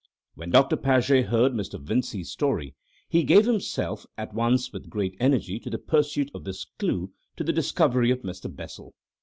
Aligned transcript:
When 0.33 0.49
Doctor 0.49 0.77
Paget 0.77 1.27
heard 1.27 1.51
Mr. 1.53 1.79
Vincey's 1.79 2.31
story, 2.31 2.73
he 3.07 3.23
gave 3.23 3.45
himself 3.45 4.03
at 4.17 4.33
once 4.33 4.73
with 4.73 4.89
great 4.89 5.15
energy 5.19 5.59
to 5.59 5.69
the 5.69 5.77
pursuit 5.77 6.31
of 6.33 6.43
this 6.43 6.65
clue 6.79 7.11
to 7.37 7.43
the 7.43 7.53
discovery 7.53 8.09
of 8.09 8.23
Mr. 8.23 8.51
Bessel. 8.51 8.95